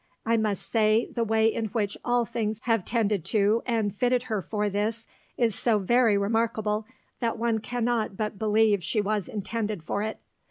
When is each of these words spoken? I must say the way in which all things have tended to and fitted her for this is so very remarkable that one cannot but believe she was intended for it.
I 0.25 0.35
must 0.35 0.67
say 0.67 1.09
the 1.13 1.23
way 1.23 1.45
in 1.45 1.65
which 1.65 1.95
all 2.03 2.25
things 2.25 2.61
have 2.63 2.83
tended 2.83 3.23
to 3.25 3.61
and 3.67 3.95
fitted 3.95 4.23
her 4.23 4.41
for 4.41 4.67
this 4.67 5.05
is 5.37 5.53
so 5.53 5.77
very 5.77 6.17
remarkable 6.17 6.87
that 7.19 7.37
one 7.37 7.59
cannot 7.59 8.17
but 8.17 8.39
believe 8.39 8.83
she 8.83 8.99
was 8.99 9.27
intended 9.29 9.83
for 9.83 10.01
it. 10.01 10.17